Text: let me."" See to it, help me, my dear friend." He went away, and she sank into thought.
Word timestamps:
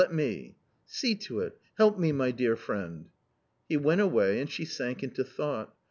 let 0.01 0.11
me."" 0.11 0.55
See 0.87 1.13
to 1.13 1.41
it, 1.41 1.55
help 1.77 1.99
me, 1.99 2.11
my 2.11 2.31
dear 2.31 2.55
friend." 2.55 3.05
He 3.69 3.77
went 3.77 4.01
away, 4.01 4.41
and 4.41 4.49
she 4.49 4.65
sank 4.65 5.03
into 5.03 5.23
thought. 5.23 5.75